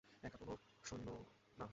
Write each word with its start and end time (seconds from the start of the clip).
একা, 0.23 0.37
কোনো 0.37 0.53
সৈন্য 0.83 1.07
না। 1.57 1.65